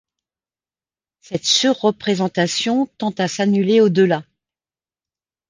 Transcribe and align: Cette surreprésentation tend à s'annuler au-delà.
Cette 1.19 1.45
surreprésentation 1.45 2.87
tend 2.97 3.11
à 3.19 3.27
s'annuler 3.27 3.81
au-delà. 3.81 4.25